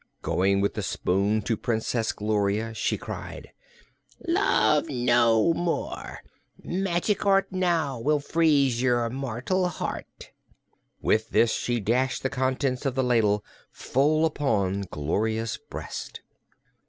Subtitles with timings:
[0.23, 3.51] Going with the spoon to Princess Gloria she cried:
[4.27, 6.21] "Love no more!
[6.63, 10.31] Magic art Now will freeze your mortal heart!"
[11.03, 16.21] With this she dashed the contents of the ladle full upon Gloria's breast.